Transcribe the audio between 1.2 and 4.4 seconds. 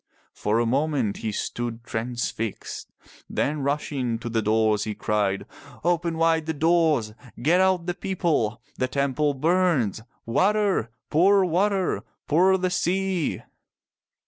stood transfixed. Then rushing to